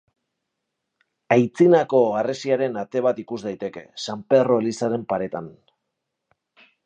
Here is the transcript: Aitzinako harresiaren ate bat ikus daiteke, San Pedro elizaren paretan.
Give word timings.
Aitzinako 1.35 1.99
harresiaren 2.21 2.79
ate 2.83 3.03
bat 3.07 3.21
ikus 3.25 3.39
daiteke, 3.45 3.85
San 4.07 4.25
Pedro 4.35 4.59
elizaren 4.65 5.07
paretan. 5.13 5.53